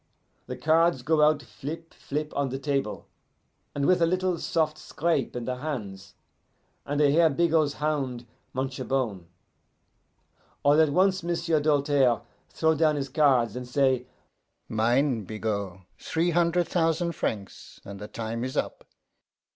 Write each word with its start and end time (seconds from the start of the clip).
The 0.47 0.57
cards 0.57 1.03
go 1.03 1.21
out 1.21 1.43
flip, 1.43 1.93
flip, 1.93 2.33
on 2.35 2.49
the 2.49 2.57
table, 2.57 3.05
and 3.75 3.85
with 3.85 4.01
a 4.01 4.07
little 4.07 4.39
soft 4.39 4.79
scrape 4.79 5.35
in 5.35 5.45
the 5.45 5.57
hands, 5.57 6.15
and 6.87 6.99
I 6.99 7.11
hear 7.11 7.29
Bigot's 7.29 7.73
hound 7.73 8.25
much 8.51 8.79
a 8.79 8.83
bone. 8.83 9.27
All 10.63 10.81
at 10.81 10.89
once 10.89 11.21
M'sieu' 11.21 11.59
Doltaire 11.61 12.21
throw 12.49 12.73
down 12.73 12.95
his 12.95 13.09
cards, 13.09 13.55
and 13.55 13.67
say, 13.67 14.07
'Mine, 14.67 15.25
Bigot! 15.25 15.81
Three 15.99 16.31
hunder' 16.31 16.63
thousan' 16.63 17.11
francs, 17.11 17.79
and 17.85 17.99
the 17.99 18.07
time 18.07 18.43
is 18.43 18.57
up! 18.57 18.83